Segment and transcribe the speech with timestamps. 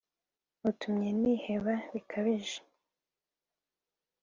[0.69, 2.59] utumye niheba bikabije